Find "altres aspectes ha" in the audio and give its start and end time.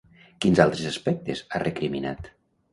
0.63-1.63